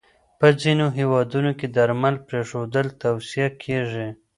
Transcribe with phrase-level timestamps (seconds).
[0.39, 4.07] په ځینو هېوادونو کې درمل پرېښودل توصیه کېږي.